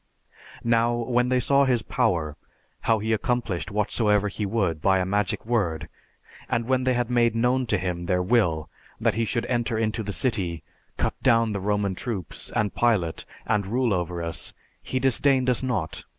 "Now, 0.63 0.95
when 0.95 1.29
they 1.29 1.39
saw 1.39 1.65
his 1.65 1.83
power, 1.83 2.35
how 2.79 2.97
he 2.97 3.13
accomplished 3.13 3.69
whatsoever 3.69 4.29
he 4.29 4.47
would 4.47 4.81
by 4.81 4.97
a 4.97 5.05
magic 5.05 5.45
word, 5.45 5.89
and 6.49 6.65
when 6.65 6.85
they 6.85 6.95
had 6.95 7.11
made 7.11 7.35
known 7.35 7.67
to 7.67 7.77
him 7.77 8.07
their 8.07 8.23
will, 8.23 8.67
that 8.99 9.13
he 9.13 9.25
should 9.25 9.45
enter 9.45 9.77
into 9.77 10.01
the 10.01 10.11
city, 10.11 10.63
cut 10.97 11.13
down 11.21 11.53
the 11.53 11.59
Roman 11.61 11.93
troops, 11.93 12.51
and 12.55 12.73
Pilate 12.73 13.25
and 13.45 13.67
rule 13.67 13.93
over 13.93 14.23
us, 14.23 14.55
he 14.81 14.99
disdained 14.99 15.51
us 15.51 15.61
not. 15.61 16.03